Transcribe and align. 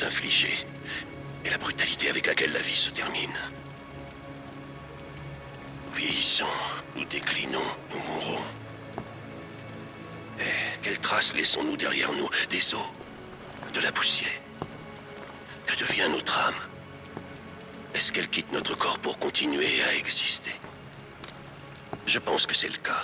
sont 0.00 0.06
et 1.44 1.50
la 1.50 1.58
brutalité 1.58 2.08
avec 2.08 2.26
laquelle 2.26 2.52
la 2.52 2.60
vie 2.60 2.76
se 2.76 2.90
termine. 2.90 3.34
Nous 5.86 5.92
vieillissons, 5.92 6.46
nous 6.96 7.04
déclinons, 7.04 7.58
nous 7.92 8.12
mourrons. 8.12 8.44
Et 10.38 10.78
quelles 10.82 10.98
traces 10.98 11.34
laissons-nous 11.34 11.76
derrière 11.76 12.12
nous 12.12 12.28
Des 12.48 12.74
os 12.74 12.80
De 13.74 13.80
la 13.80 13.92
poussière 13.92 14.40
Que 15.66 15.76
devient 15.76 16.08
notre 16.10 16.38
âme 16.38 16.62
Est-ce 17.94 18.12
qu'elle 18.12 18.28
quitte 18.28 18.52
notre 18.52 18.76
corps 18.76 18.98
pour 19.00 19.18
continuer 19.18 19.82
à 19.82 19.94
exister 19.94 20.52
Je 22.06 22.18
pense 22.18 22.46
que 22.46 22.54
c'est 22.54 22.68
le 22.68 22.78
cas. 22.78 23.02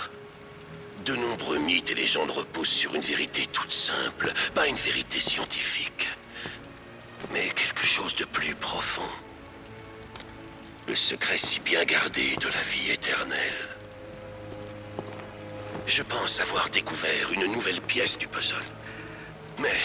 De 1.05 1.15
nombreux 1.15 1.59
mythes 1.59 1.91
et 1.91 1.95
légendes 1.95 2.31
reposent 2.31 2.67
sur 2.67 2.95
une 2.95 3.01
vérité 3.01 3.47
toute 3.53 3.71
simple, 3.71 4.31
pas 4.53 4.67
une 4.67 4.75
vérité 4.75 5.21
scientifique, 5.21 6.07
quelque 7.45 7.83
chose 7.83 8.15
de 8.15 8.25
plus 8.25 8.55
profond. 8.55 9.09
Le 10.87 10.95
secret 10.95 11.37
si 11.37 11.59
bien 11.59 11.83
gardé 11.83 12.35
de 12.41 12.47
la 12.47 12.61
vie 12.61 12.91
éternelle. 12.91 13.69
Je 15.85 16.03
pense 16.03 16.39
avoir 16.41 16.69
découvert 16.69 17.31
une 17.33 17.51
nouvelle 17.51 17.81
pièce 17.81 18.17
du 18.17 18.27
puzzle. 18.27 18.55
Mais 19.59 19.79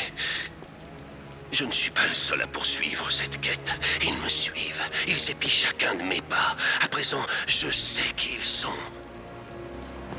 je 1.52 1.64
ne 1.64 1.72
suis 1.72 1.90
pas 1.90 2.06
le 2.06 2.14
seul 2.14 2.40
à 2.42 2.46
poursuivre 2.46 3.10
cette 3.10 3.40
quête. 3.40 3.72
Ils 4.02 4.16
me 4.18 4.28
suivent. 4.28 4.82
Ils 5.06 5.30
épient 5.30 5.50
chacun 5.50 5.94
de 5.94 6.02
mes 6.02 6.22
pas. 6.22 6.56
À 6.80 6.88
présent, 6.88 7.24
je 7.46 7.70
sais 7.70 8.12
qui 8.16 8.36
ils 8.36 8.44
sont. 8.44 8.68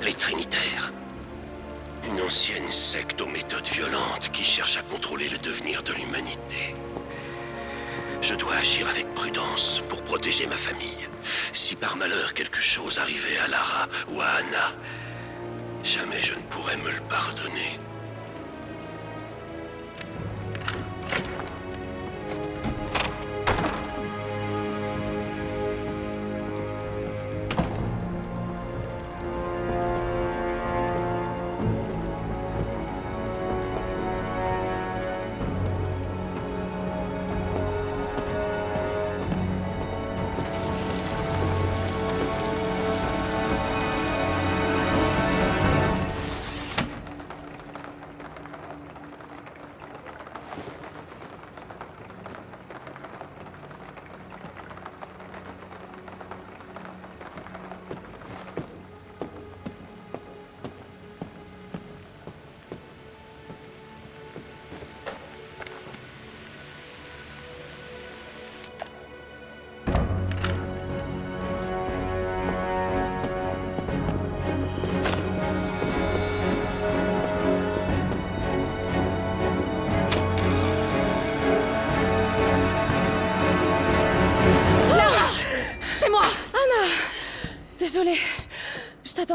Les 0.01 0.13
Trinitaires. 0.13 0.93
Une 2.05 2.21
ancienne 2.21 2.71
secte 2.71 3.21
aux 3.21 3.27
méthodes 3.27 3.67
violentes 3.67 4.29
qui 4.31 4.43
cherche 4.43 4.77
à 4.77 4.81
contrôler 4.81 5.29
le 5.29 5.37
devenir 5.37 5.81
de 5.83 5.93
l'humanité. 5.93 6.75
Je 8.23 8.35
dois 8.35 8.55
agir 8.55 8.87
avec 8.87 9.13
prudence 9.15 9.81
pour 9.89 10.01
protéger 10.01 10.47
ma 10.47 10.55
famille. 10.55 11.09
Si 11.51 11.75
par 11.75 11.97
malheur 11.97 12.33
quelque 12.33 12.61
chose 12.61 12.97
arrivait 12.97 13.37
à 13.43 13.49
Lara 13.49 13.89
ou 14.07 14.21
à 14.21 14.25
Anna, 14.39 14.71
jamais 15.83 16.21
je 16.21 16.33
ne 16.33 16.41
pourrais 16.43 16.77
me 16.77 16.89
le 16.89 17.01
pardonner. 17.09 17.77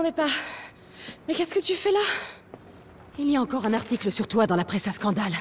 Je 0.09 0.13
t'attendais 0.13 0.13
pas. 0.13 0.29
Mais 1.27 1.35
qu'est-ce 1.35 1.55
que 1.55 1.61
tu 1.61 1.75
fais 1.75 1.93
là? 1.93 2.01
Il 3.19 3.31
y 3.31 3.37
a 3.37 3.41
encore 3.41 3.67
un 3.67 3.75
article 3.75 4.13
sur 4.13 4.29
toi 4.29 4.47
dans 4.47 4.57
la 4.57 4.65
presse 4.65 4.87
à 4.89 4.93
scandale. 4.93 5.33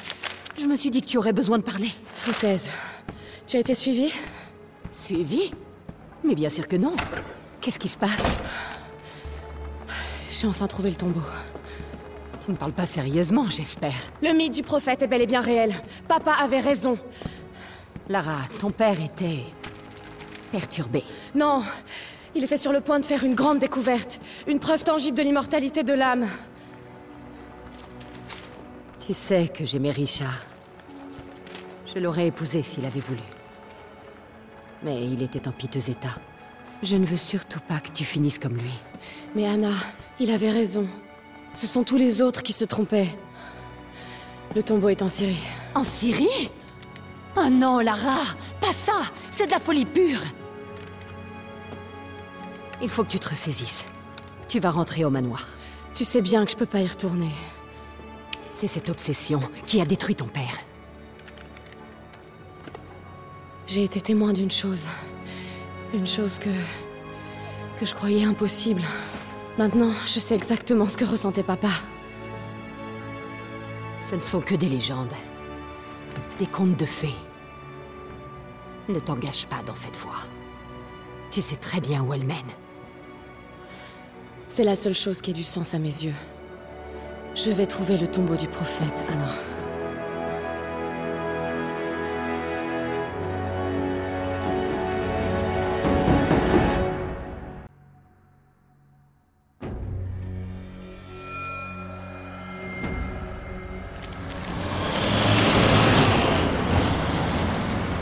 Je 0.60 0.66
me 0.66 0.76
suis 0.76 0.90
dit 0.90 1.02
que 1.02 1.08
tu 1.08 1.18
aurais 1.18 1.34
besoin 1.34 1.58
de 1.58 1.64
parler. 1.64 1.92
Foutaise. 2.14 2.72
Tu 3.46 3.58
as 3.58 3.60
été 3.60 3.76
suivie? 3.76 4.14
Suivi 4.92 5.52
Mais 6.24 6.36
bien 6.36 6.50
sûr 6.50 6.68
que 6.68 6.76
non. 6.76 6.96
Qu'est-ce 7.62 7.80
qui 7.80 7.88
se 7.90 7.98
passe? 7.98 8.38
J'ai 10.32 10.48
enfin 10.48 10.68
trouvé 10.68 10.90
le 10.90 10.96
tombeau. 10.96 11.22
Tu 12.44 12.52
ne 12.52 12.58
parles 12.58 12.74
pas 12.74 12.86
sérieusement, 12.86 13.50
j'espère. 13.50 13.96
Le 14.22 14.34
mythe 14.34 14.54
du 14.54 14.64
prophète 14.64 15.02
est 15.02 15.08
bel 15.08 15.22
et 15.22 15.28
bien 15.28 15.42
réel. 15.42 15.76
Papa 16.08 16.32
avait 16.32 16.60
raison. 16.60 16.98
Lara, 18.10 18.40
ton 18.60 18.72
père 18.72 19.02
était... 19.02 19.44
perturbé. 20.52 21.04
Non, 21.36 21.62
il 22.38 22.44
était 22.44 22.58
sur 22.58 22.72
le 22.72 22.82
point 22.82 23.00
de 23.00 23.06
faire 23.06 23.24
une 23.24 23.34
grande 23.34 23.58
découverte. 23.58 24.20
Une 24.46 24.60
preuve 24.60 24.84
tangible 24.84 25.18
de 25.18 25.24
l'immortalité 25.24 25.84
de 25.84 25.94
l'âme. 25.94 26.28
Tu 29.00 29.14
sais 29.14 29.48
que 29.48 29.66
j'aimais 29.66 29.90
Richard. 29.90 30.46
Je 31.94 32.00
l'aurais 32.00 32.28
épousé 32.28 32.62
s'il 32.62 32.86
avait 32.86 33.00
voulu. 33.00 33.24
Mais 34.84 35.04
il 35.04 35.24
était 35.24 35.48
en 35.48 35.52
piteux 35.52 35.90
état. 35.90 36.20
Je 36.84 36.96
ne 36.96 37.06
veux 37.06 37.18
surtout 37.18 37.60
pas 37.60 37.80
que 37.80 37.90
tu 37.90 38.04
finisses 38.04 38.38
comme 38.38 38.58
lui. 38.58 38.74
Mais 39.36 39.48
Anna, 39.48 39.72
il 40.20 40.30
avait 40.30 40.52
raison. 40.52 40.88
Ce 41.56 41.66
sont 41.66 41.84
tous 41.84 41.98
les 41.98 42.22
autres 42.22 42.44
qui 42.44 42.54
se 42.54 42.66
trompaient. 42.66 43.10
Le 44.56 44.62
tombeau 44.62 44.90
est 44.90 45.02
en 45.02 45.10
Syrie. 45.10 45.42
En 45.74 45.84
Syrie? 45.84 46.52
Oh 47.36 47.50
non, 47.50 47.80
Lara 47.80 48.20
Pas 48.62 48.74
ça 48.74 49.02
C'est 49.32 49.48
de 49.48 49.52
la 49.52 49.60
folie 49.60 49.86
pure 49.86 50.22
Il 52.82 52.90
faut 52.90 53.04
que 53.04 53.10
tu 53.10 53.20
te 53.20 53.30
ressaisisses. 53.30 53.86
Tu 54.48 54.60
vas 54.60 54.70
rentrer 54.70 55.04
au 55.04 55.10
manoir. 55.10 55.48
Tu 55.96 56.06
sais 56.06 56.22
bien 56.22 56.46
que 56.46 56.52
je 56.52 56.56
peux 56.56 56.68
pas 56.68 56.82
y 56.82 56.88
retourner. 56.88 57.32
C'est 58.52 58.68
cette 58.68 58.90
obsession 58.90 59.42
qui 59.66 59.82
a 59.82 59.86
détruit 59.86 60.16
ton 60.16 60.28
père. 60.28 60.60
J'ai 63.66 63.84
été 63.84 64.00
témoin 64.00 64.32
d'une 64.32 64.52
chose. 64.52 64.86
Une 65.94 66.06
chose 66.06 66.38
que... 66.38 66.50
que 67.80 67.86
je 67.86 67.96
croyais 67.96 68.26
impossible. 68.26 68.84
Maintenant, 69.58 69.92
je 70.06 70.20
sais 70.20 70.36
exactement 70.36 70.88
ce 70.88 70.98
que 70.98 71.06
ressentait 71.06 71.44
papa. 71.44 71.72
Ce 74.00 74.16
ne 74.16 74.22
sont 74.22 74.42
que 74.42 74.56
des 74.56 74.70
légendes. 74.70 75.14
Des 76.38 76.46
contes 76.46 76.78
de 76.78 76.86
fées. 76.86 77.16
Ne 78.88 79.00
t'engage 79.00 79.48
pas 79.48 79.64
dans 79.66 79.76
cette 79.76 79.96
voie. 79.96 80.22
Tu 81.32 81.42
sais 81.42 81.58
très 81.58 81.82
bien 81.82 82.04
où 82.04 82.14
elle 82.14 82.24
mène. 82.24 82.54
C'est 84.58 84.64
la 84.64 84.76
seule 84.76 84.96
chose 84.96 85.22
qui 85.22 85.30
ait 85.30 85.36
du 85.36 85.44
sens 85.44 85.76
à 85.76 85.78
mes 85.78 85.86
yeux. 85.88 86.16
Je 87.36 87.52
vais 87.52 87.68
trouver 87.68 87.96
le 87.96 88.08
tombeau 88.08 88.36
du 88.36 88.48
prophète, 88.48 89.06
Anna. 89.08 89.36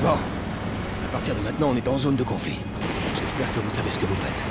Bon. 0.02 0.08
À 0.08 1.12
partir 1.12 1.36
de 1.36 1.42
maintenant, 1.42 1.72
on 1.72 1.76
est 1.76 1.86
en 1.86 1.98
zone 1.98 2.16
de 2.16 2.24
conflit. 2.24 2.56
J'espère 3.20 3.52
que 3.52 3.60
vous 3.60 3.70
savez 3.70 3.90
ce 3.90 4.00
que 4.00 4.06
vous 4.06 4.16
faites. 4.16 4.46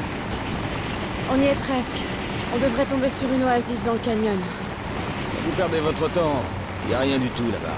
On 1.32 1.41
y 1.41 1.47
est 1.47 1.55
presque. 1.55 2.03
On 2.55 2.59
devrait 2.59 2.85
tomber 2.85 3.11
sur 3.11 3.32
une 3.32 3.43
oasis 3.44 3.82
dans 3.82 3.94
le 3.94 3.99
canyon. 3.99 4.38
Vous 5.44 5.53
perdez 5.56 5.81
votre 5.81 6.09
temps. 6.11 6.43
Il 6.85 6.91
n'y 6.91 6.94
a 6.94 7.00
rien 7.00 7.19
du 7.19 7.29
tout 7.31 7.44
là-bas. 7.44 7.75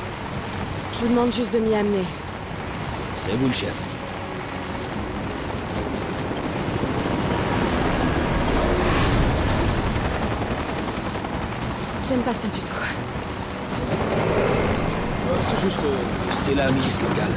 Je 0.94 1.00
vous 1.00 1.08
demande 1.08 1.32
juste 1.32 1.52
de 1.52 1.58
m'y 1.58 1.74
amener. 1.74 2.04
C'est 3.18 3.36
vous 3.36 3.48
le 3.48 3.54
chef. 3.54 3.74
J'aime 12.08 12.20
pas 12.20 12.34
ça 12.34 12.48
du 12.48 12.58
tout. 12.60 12.72
Euh, 15.28 15.34
c'est 15.44 15.60
juste... 15.60 15.78
euh, 15.84 16.32
c'est 16.32 16.54
la 16.54 16.70
milice 16.70 17.00
locale. 17.00 17.32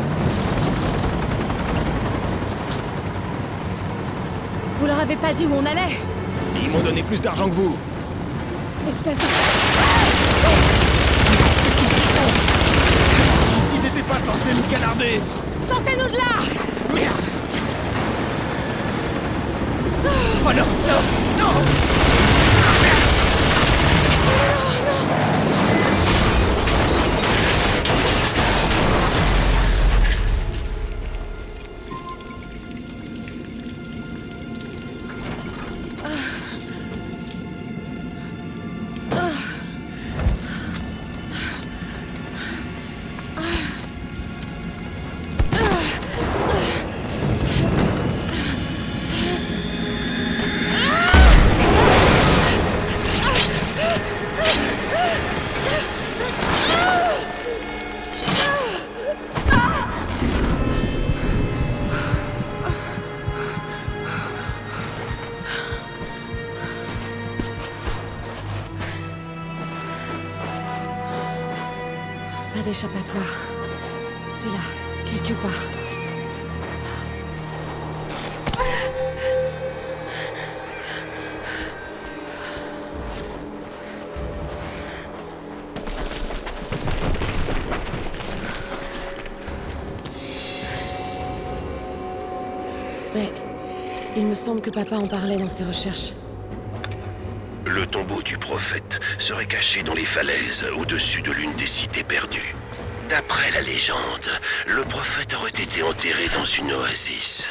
leur 4.89 4.99
avez 4.99 5.15
pas 5.15 5.33
dit 5.33 5.45
où 5.45 5.53
on 5.53 5.65
allait. 5.65 5.97
Ils 6.63 6.69
m'ont 6.71 6.79
donné 6.79 7.03
plus 7.03 7.21
d'argent 7.21 7.47
que 7.47 7.53
vous. 7.53 7.77
Espèce 8.87 9.17
de... 9.17 9.23
Ils 13.75 13.85
étaient 13.85 14.07
pas 14.07 14.19
censés 14.19 14.53
nous 14.55 14.63
canarder. 14.71 15.21
Sortez-nous 15.67 16.07
de 16.07 16.17
là. 16.17 16.41
Merde. 16.93 17.25
Ah. 20.05 20.09
Oh 20.43 20.53
non, 20.53 20.65
non, 20.87 21.01
non. 21.37 21.53
Ah, 22.65 22.75
merde. 22.81 24.58
D'échappatoire. 72.79 73.37
C'est 74.33 74.47
là, 74.47 74.53
quelque 75.05 75.33
part. 75.41 75.51
Mais 93.13 93.31
il 94.15 94.25
me 94.25 94.35
semble 94.35 94.61
que 94.61 94.69
papa 94.69 94.95
en 94.95 95.07
parlait 95.07 95.35
dans 95.35 95.49
ses 95.49 95.65
recherches. 95.65 96.13
Le 97.65 97.85
tombeau 97.85 98.21
du 98.21 98.37
prophète 98.37 98.99
serait 99.17 99.45
caché 99.45 99.83
dans 99.83 99.93
les 99.93 100.05
falaises 100.05 100.65
au-dessus 100.77 101.21
de 101.21 101.31
l'une 101.31 101.53
des 101.53 101.67
cités 101.67 102.03
perdues. 102.03 102.55
D'après 103.09 103.49
la 103.51 103.61
légende, 103.61 104.29
le 104.67 104.83
prophète 104.83 105.33
aurait 105.33 105.49
été 105.49 105.81
enterré 105.81 106.27
dans 106.35 106.45
une 106.45 106.71
oasis. 106.73 107.47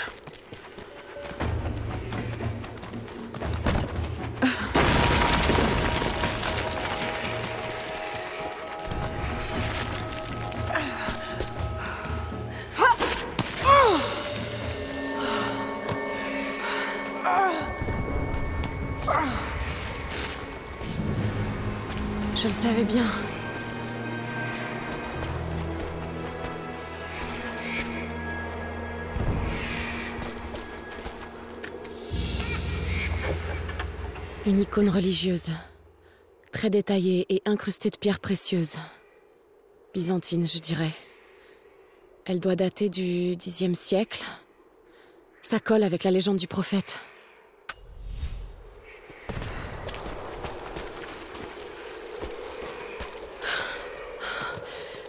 Une 34.49 34.61
icône 34.61 34.89
religieuse. 34.89 35.51
Très 36.53 36.71
détaillée 36.71 37.27
et 37.29 37.43
incrustée 37.45 37.91
de 37.91 37.99
pierres 37.99 38.19
précieuses. 38.19 38.77
Byzantine, 39.93 40.47
je 40.47 40.59
dirais. 40.59 40.93
Elle 42.25 42.41
doit 42.41 42.57
dater 42.57 42.89
du 42.89 43.37
Xe 43.37 43.75
siècle. 43.75 44.25
Ça 45.43 45.61
colle 45.61 45.83
avec 45.83 46.03
la 46.03 46.11
légende 46.11 46.39
du 46.39 46.47
prophète. 46.47 46.99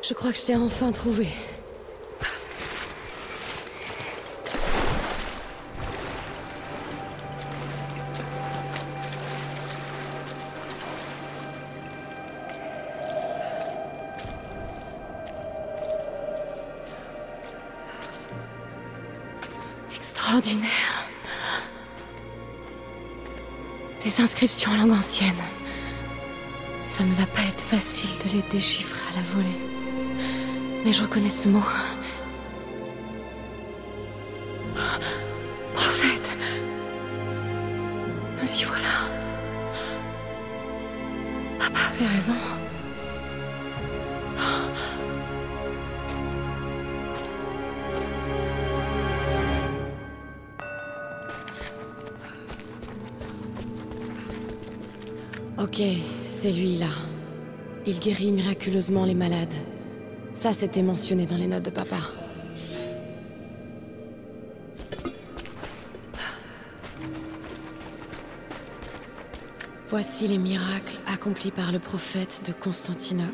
Je 0.04 0.14
crois 0.16 0.34
que 0.34 0.38
je 0.38 0.48
t'ai 0.48 0.58
enfin 0.58 0.92
trouvé. 0.92 1.30
Inscriptions 24.22 24.72
en 24.72 24.76
langue 24.76 24.92
ancienne. 24.92 25.32
Ça 26.84 27.06
ne 27.06 27.14
va 27.14 27.26
pas 27.26 27.42
être 27.42 27.64
facile 27.64 28.10
de 28.26 28.36
les 28.36 28.44
déchiffrer 28.52 29.00
à 29.14 29.16
la 29.16 29.22
volée. 29.22 29.48
Mais 30.84 30.92
je 30.92 31.04
reconnais 31.04 31.30
ce 31.30 31.48
mot. 31.48 31.64
Prophète. 35.74 36.32
Nous 38.42 38.60
y 38.60 38.64
voilà. 38.66 39.08
Papa 41.58 41.80
avait 41.94 42.14
raison. 42.14 42.36
Ok, 55.80 55.86
c'est 56.28 56.52
lui 56.52 56.76
là. 56.76 56.90
Il 57.88 58.00
guérit 58.00 58.34
miraculeusement 58.34 59.06
les 59.06 59.14
malades. 59.14 59.54
Ça, 60.34 60.52
c'était 60.52 60.82
mentionné 60.82 61.26
dans 61.26 61.38
les 61.38 61.48
notes 61.48 61.64
de 61.64 61.70
papa. 61.70 61.96
Voici 69.88 70.28
les 70.28 70.38
miracles 70.38 70.98
accomplis 71.08 71.52
par 71.52 71.72
le 71.72 71.80
prophète 71.80 72.42
de 72.46 72.52
Constantinople, 72.52 73.32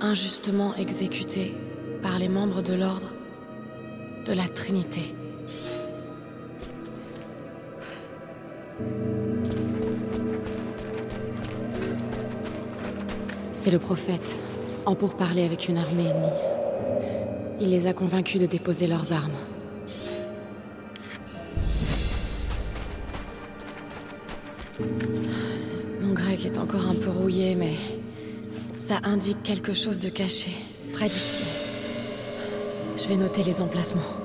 injustement 0.00 0.74
exécutés 0.74 1.54
par 2.02 2.18
les 2.18 2.28
membres 2.28 2.62
de 2.62 2.74
l'ordre 2.74 3.12
de 4.26 4.32
la 4.32 4.48
Trinité. 4.48 5.14
C'est 13.64 13.70
le 13.70 13.78
prophète, 13.78 14.42
en 14.86 14.96
pourparlers 14.96 15.44
avec 15.44 15.68
une 15.68 15.76
armée 15.76 16.06
ennemie. 16.06 16.26
Il 17.60 17.70
les 17.70 17.86
a 17.86 17.92
convaincus 17.92 18.40
de 18.40 18.46
déposer 18.46 18.88
leurs 18.88 19.12
armes. 19.12 19.36
Mon 26.00 26.12
grec 26.12 26.44
est 26.44 26.58
encore 26.58 26.88
un 26.90 26.96
peu 26.96 27.10
rouillé, 27.10 27.54
mais 27.54 27.74
ça 28.80 28.98
indique 29.04 29.44
quelque 29.44 29.74
chose 29.74 30.00
de 30.00 30.08
caché, 30.08 30.50
près 30.92 31.06
d'ici. 31.06 31.44
Je 32.96 33.06
vais 33.06 33.16
noter 33.16 33.44
les 33.44 33.62
emplacements. 33.62 34.21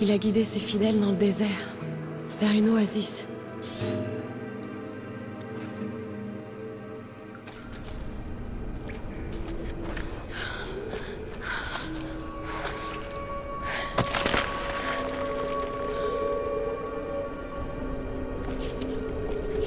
Il 0.00 0.10
a 0.10 0.18
guidé 0.18 0.44
ses 0.44 0.58
fidèles 0.58 1.00
dans 1.00 1.10
le 1.10 1.16
désert, 1.16 1.48
vers 2.40 2.52
une 2.52 2.68
oasis. 2.68 3.26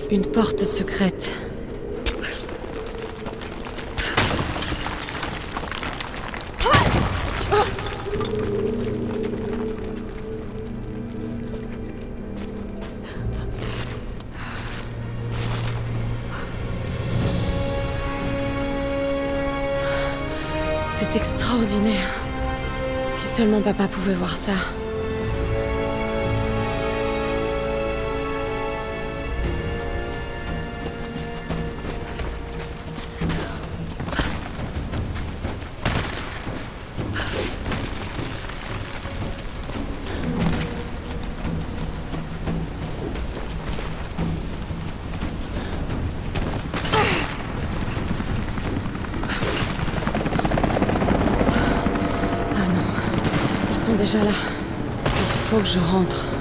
Une 0.09 0.25
porte 0.25 0.63
secrète. 0.63 1.31
Papa 23.74 23.89
pouvait 23.89 24.13
voir 24.13 24.38
ça. 24.38 24.53
Déjà 53.97 54.19
là. 54.19 54.31
Il 55.05 55.49
faut 55.49 55.57
que 55.57 55.65
je 55.65 55.79
rentre. 55.79 56.37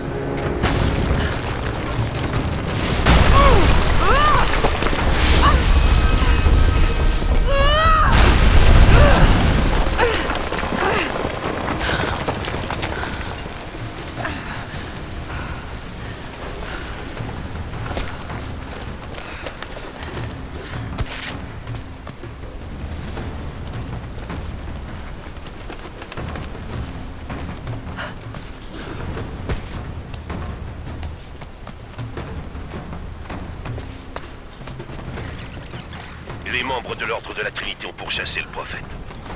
Les 36.57 36.63
membres 36.63 36.97
de 36.97 37.05
l'Ordre 37.05 37.35
de 37.35 37.43
la 37.43 37.51
Trinité 37.51 37.87
ont 37.87 37.93
pourchassé 37.93 38.41
le 38.41 38.47
prophète. 38.47 38.83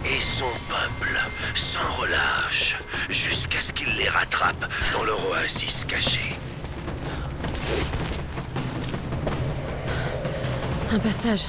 Et 0.06 0.22
son 0.22 0.48
peuple, 0.70 1.14
sans 1.54 1.92
relâche, 2.00 2.78
jusqu'à 3.10 3.60
ce 3.60 3.74
qu'il 3.74 3.94
les 3.94 4.08
rattrape 4.08 4.64
dans 4.94 5.04
leur 5.04 5.18
oasis 5.28 5.84
cachée. 5.84 6.34
Un 10.90 10.98
passage. 10.98 11.48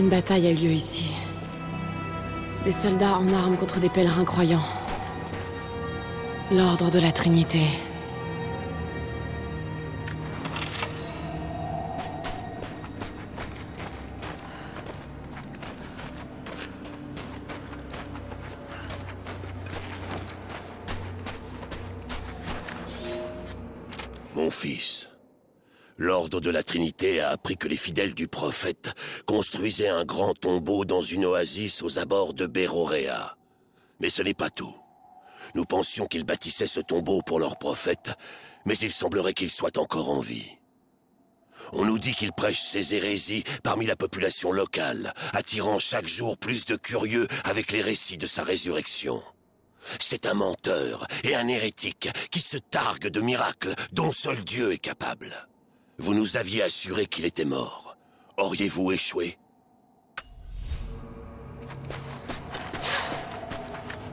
Une 0.00 0.08
bataille 0.08 0.46
a 0.46 0.50
eu 0.50 0.54
lieu 0.54 0.70
ici. 0.70 1.12
Des 2.64 2.72
soldats 2.72 3.18
en 3.18 3.28
armes 3.34 3.58
contre 3.58 3.80
des 3.80 3.90
pèlerins 3.90 4.24
croyants. 4.24 4.64
L'ordre 6.50 6.90
de 6.90 6.98
la 6.98 7.12
Trinité. 7.12 7.66
l'Ordre 26.10 26.40
de 26.40 26.50
la 26.50 26.64
Trinité 26.64 27.20
a 27.20 27.28
appris 27.28 27.56
que 27.56 27.68
les 27.68 27.76
fidèles 27.76 28.14
du 28.14 28.26
prophète 28.26 28.94
construisaient 29.26 29.90
un 29.90 30.04
grand 30.04 30.34
tombeau 30.34 30.84
dans 30.84 31.02
une 31.02 31.24
oasis 31.24 31.82
aux 31.82 32.00
abords 32.00 32.34
de 32.34 32.46
Béroréa. 32.46 33.36
Mais 34.00 34.10
ce 34.10 34.20
n'est 34.20 34.34
pas 34.34 34.50
tout. 34.50 34.74
Nous 35.54 35.64
pensions 35.64 36.06
qu'ils 36.06 36.24
bâtissaient 36.24 36.66
ce 36.66 36.80
tombeau 36.80 37.22
pour 37.22 37.38
leur 37.38 37.58
prophète, 37.58 38.10
mais 38.64 38.76
il 38.78 38.92
semblerait 38.92 39.34
qu'il 39.34 39.52
soit 39.52 39.78
encore 39.78 40.10
en 40.10 40.18
vie. 40.18 40.58
On 41.74 41.84
nous 41.84 42.00
dit 42.00 42.16
qu'il 42.16 42.32
prêche 42.32 42.60
ses 42.60 42.92
hérésies 42.92 43.44
parmi 43.62 43.86
la 43.86 43.94
population 43.94 44.50
locale, 44.50 45.14
attirant 45.32 45.78
chaque 45.78 46.08
jour 46.08 46.36
plus 46.36 46.64
de 46.64 46.74
curieux 46.74 47.28
avec 47.44 47.70
les 47.70 47.82
récits 47.82 48.18
de 48.18 48.26
sa 48.26 48.42
résurrection. 48.42 49.22
C'est 50.00 50.26
un 50.26 50.34
menteur 50.34 51.06
et 51.22 51.36
un 51.36 51.46
hérétique 51.46 52.08
qui 52.32 52.40
se 52.40 52.56
targue 52.56 53.06
de 53.06 53.20
miracles 53.20 53.76
dont 53.92 54.10
seul 54.10 54.42
Dieu 54.42 54.72
est 54.72 54.78
capable. 54.78 55.46
Vous 56.00 56.14
nous 56.14 56.38
aviez 56.38 56.62
assuré 56.62 57.04
qu'il 57.04 57.26
était 57.26 57.44
mort. 57.44 57.94
Auriez-vous 58.38 58.90
échoué? 58.90 59.36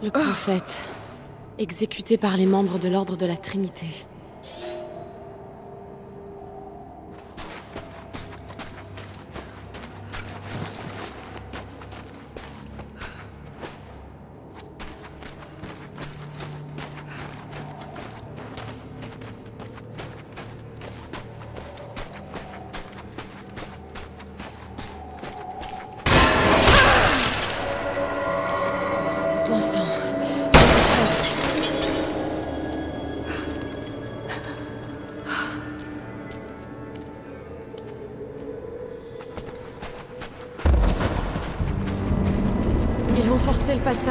Le 0.04 0.12
prophète, 0.12 0.80
exécuté 1.58 2.18
par 2.18 2.36
les 2.36 2.46
membres 2.46 2.78
de 2.78 2.90
l'Ordre 2.90 3.16
de 3.16 3.26
la 3.26 3.38
Trinité. 3.38 3.88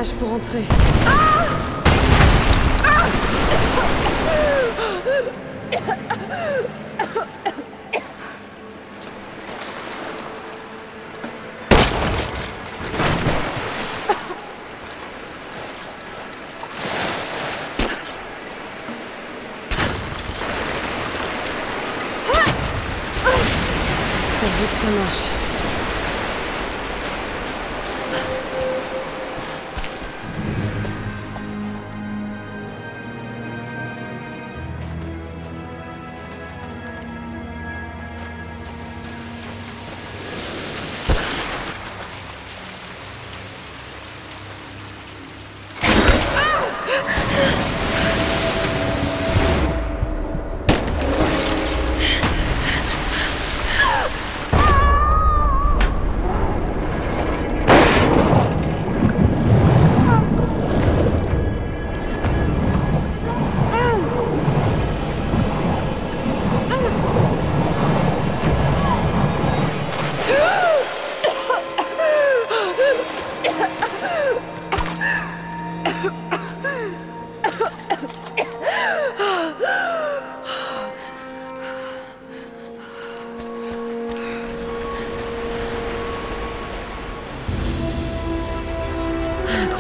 Pour 0.05 0.31
entrer. 0.31 0.63
Pourvu 0.63 1.26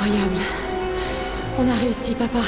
Incroyable. 0.06 0.40
On 1.58 1.68
a 1.68 1.74
réussi, 1.74 2.14
papa. 2.14 2.38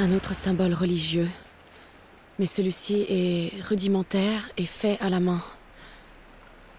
Un 0.00 0.12
autre 0.12 0.32
symbole 0.32 0.74
religieux. 0.74 1.28
Mais 2.38 2.46
celui-ci 2.46 3.04
est 3.08 3.62
rudimentaire 3.64 4.48
et 4.56 4.64
fait 4.64 4.96
à 5.00 5.10
la 5.10 5.18
main. 5.18 5.42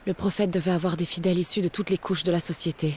Le 0.07 0.13
prophète 0.13 0.51
devait 0.51 0.71
avoir 0.71 0.95
des 0.95 1.03
fidèles 1.03 1.37
issus 1.37 1.59
de 1.59 1.67
toutes 1.67 1.89
les 1.89 1.97
couches 1.97 2.23
de 2.23 2.31
la 2.31 2.39
société. 2.39 2.93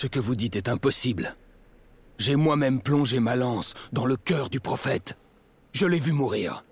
Ce 0.00 0.06
que 0.06 0.18
vous 0.18 0.34
dites 0.34 0.56
est 0.56 0.70
impossible. 0.70 1.36
J'ai 2.16 2.34
moi-même 2.34 2.80
plongé 2.80 3.20
ma 3.20 3.36
lance 3.36 3.74
dans 3.92 4.06
le 4.06 4.16
cœur 4.16 4.48
du 4.48 4.58
prophète. 4.58 5.18
Je 5.72 5.84
l'ai 5.84 6.00
vu 6.00 6.12
mourir. 6.12 6.64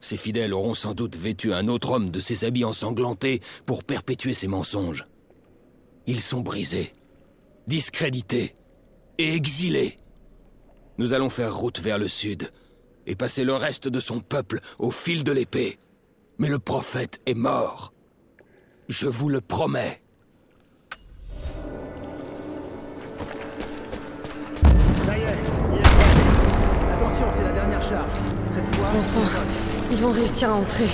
Ses 0.00 0.16
fidèles 0.16 0.52
auront 0.52 0.74
sans 0.74 0.92
doute 0.92 1.14
vêtu 1.14 1.54
un 1.54 1.68
autre 1.68 1.92
homme 1.92 2.10
de 2.10 2.18
ses 2.18 2.44
habits 2.44 2.64
ensanglantés 2.64 3.40
pour 3.66 3.84
perpétuer 3.84 4.34
ses 4.34 4.48
mensonges. 4.48 5.06
Ils 6.08 6.20
sont 6.20 6.40
brisés, 6.40 6.92
discrédités 7.68 8.52
et 9.18 9.32
exilés. 9.32 9.94
Nous 10.98 11.12
allons 11.12 11.30
faire 11.30 11.54
route 11.54 11.78
vers 11.78 11.98
le 11.98 12.08
sud 12.08 12.50
et 13.06 13.14
passer 13.14 13.44
le 13.44 13.54
reste 13.54 13.86
de 13.86 14.00
son 14.00 14.18
peuple 14.18 14.58
au 14.80 14.90
fil 14.90 15.22
de 15.22 15.30
l'épée. 15.30 15.78
Mais 16.38 16.48
le 16.48 16.58
prophète 16.58 17.20
est 17.26 17.34
mort. 17.34 17.92
Je 18.88 19.06
vous 19.06 19.28
le 19.28 19.40
promets. 19.40 20.02
Attention, 27.20 27.36
c'est 27.36 27.44
la 27.44 27.52
dernière 27.52 27.82
charge. 27.82 28.10
Cette 28.54 28.76
fois, 28.76 28.88
Bon 28.94 29.02
sang, 29.02 29.20
ils 29.90 29.96
vont 29.98 30.10
réussir 30.10 30.48
à 30.50 30.54
entrer. 30.54 30.88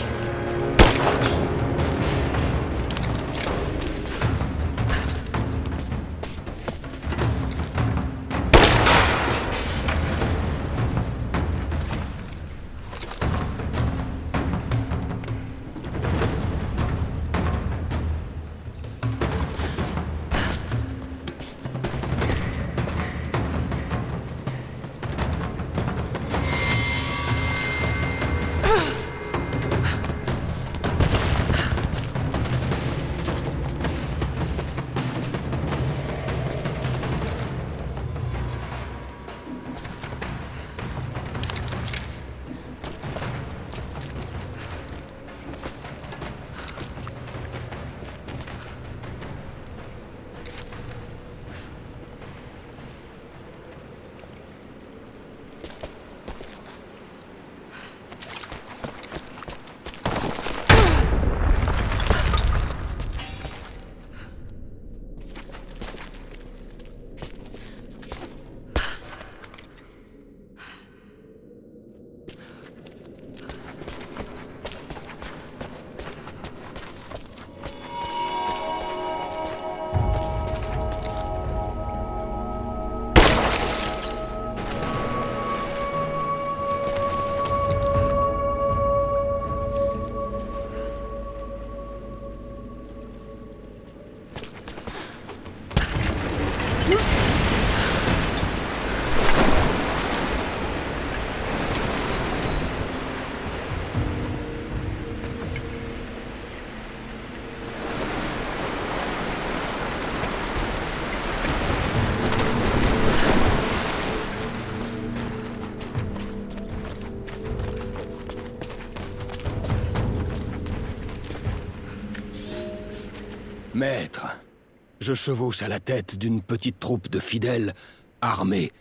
Je 125.07 125.15
chevauche 125.15 125.63
à 125.63 125.69
la 125.69 125.79
tête 125.79 126.19
d'une 126.19 126.43
petite 126.43 126.81
troupe 126.81 127.09
de 127.09 127.21
fidèles, 127.21 127.75
armés 128.21 128.73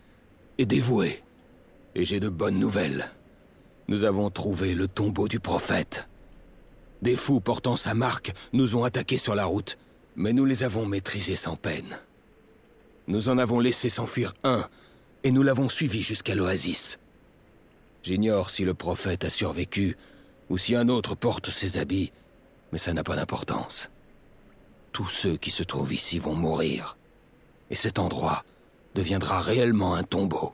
et 0.57 0.65
dévoués. 0.65 1.21
Et 1.93 2.03
j'ai 2.03 2.19
de 2.19 2.29
bonnes 2.29 2.57
nouvelles. 2.57 3.11
Nous 3.89 4.05
avons 4.05 4.31
trouvé 4.31 4.73
le 4.73 4.87
tombeau 4.87 5.27
du 5.27 5.39
prophète. 5.39 6.07
Des 7.03 7.15
fous 7.15 7.41
portant 7.41 7.75
sa 7.75 7.93
marque 7.93 8.33
nous 8.53 8.75
ont 8.75 8.83
attaqués 8.83 9.19
sur 9.19 9.35
la 9.35 9.45
route, 9.45 9.77
mais 10.15 10.33
nous 10.33 10.45
les 10.45 10.63
avons 10.63 10.87
maîtrisés 10.87 11.35
sans 11.35 11.57
peine. 11.57 11.99
Nous 13.07 13.29
en 13.29 13.37
avons 13.37 13.59
laissé 13.59 13.89
s'enfuir 13.89 14.33
un, 14.43 14.67
et 15.23 15.29
nous 15.29 15.43
l'avons 15.43 15.69
suivi 15.69 16.01
jusqu'à 16.01 16.33
l'oasis. 16.33 16.97
J'ignore 18.01 18.49
si 18.49 18.65
le 18.65 18.73
prophète 18.73 19.25
a 19.25 19.29
survécu, 19.29 19.95
ou 20.49 20.57
si 20.57 20.75
un 20.75 20.89
autre 20.89 21.13
porte 21.13 21.51
ses 21.51 21.77
habits, 21.77 22.09
mais 22.71 22.79
ça 22.79 22.93
n'a 22.93 23.03
pas 23.03 23.15
d'importance. 23.15 23.91
Tous 24.95 25.09
ceux 25.09 25.35
qui 25.35 25.51
se 25.51 25.61
trouvent 25.61 25.93
ici 25.93 26.19
vont 26.19 26.35
mourir, 26.35 26.95
et 27.69 27.75
cet 27.75 27.99
endroit 27.99 28.45
deviendra 28.93 29.41
réellement 29.41 29.95
un 29.95 30.03
tombeau. 30.03 30.53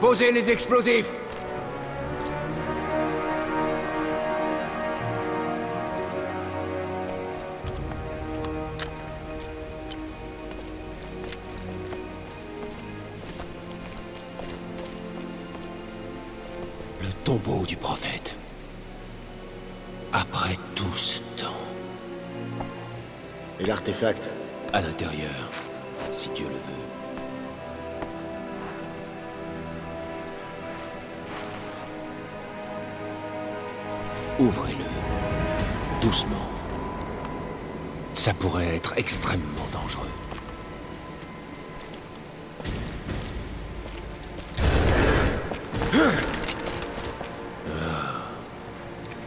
Posez 0.00 0.32
les 0.32 0.48
explosifs 0.48 1.10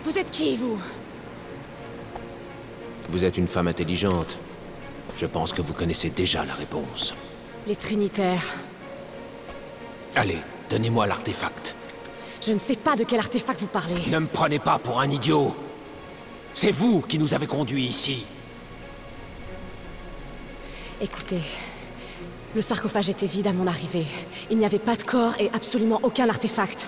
Vous 0.03 0.17
êtes 0.19 0.31
qui, 0.31 0.57
vous? 0.57 0.79
Vous 3.09 3.23
êtes 3.23 3.38
une 3.38 3.47
femme 3.47 3.67
intelligente. 3.67 4.38
Je 5.19 5.25
pense 5.25 5.53
que 5.53 5.62
vous 5.62 5.73
connaissez 5.73 6.09
déjà 6.09 6.45
la 6.45 6.53
réponse. 6.53 7.13
Les 7.67 7.75
Trinitaires. 7.75 8.53
Allez, 10.15 10.39
donnez-moi 10.69 11.07
l'artefact. 11.07 11.73
Je 12.41 12.51
ne 12.51 12.59
sais 12.59 12.75
pas 12.75 12.95
de 12.95 13.03
quel 13.03 13.19
artefact 13.19 13.62
vous 13.62 13.67
parlez. 13.67 14.09
Ne 14.09 14.19
me 14.19 14.27
prenez 14.27 14.59
pas 14.59 14.77
pour 14.77 14.99
un 14.99 15.09
idiot. 15.09 15.55
C'est 16.53 16.71
vous 16.71 17.01
qui 17.01 17.17
nous 17.17 17.33
avez 17.33 17.47
conduits 17.47 17.86
ici. 17.86 18.25
Écoutez, 21.01 21.41
le 22.55 22.61
sarcophage 22.61 23.09
était 23.09 23.25
vide 23.25 23.47
à 23.47 23.53
mon 23.53 23.67
arrivée. 23.67 24.05
Il 24.51 24.57
n'y 24.57 24.65
avait 24.65 24.79
pas 24.79 24.95
de 24.95 25.03
corps 25.03 25.35
et 25.39 25.49
absolument 25.53 25.99
aucun 26.03 26.29
artefact. 26.29 26.87